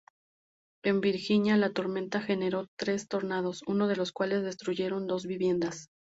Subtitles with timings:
[0.83, 5.89] En Virginia, la tormenta generó tres tornados, uno de los cuales destruyeron dos viviendas.